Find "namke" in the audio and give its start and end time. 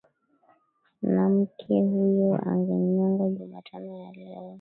1.13-1.79